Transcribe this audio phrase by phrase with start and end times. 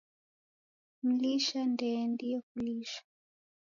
[1.05, 3.01] Mlisha ndeendie kulisha.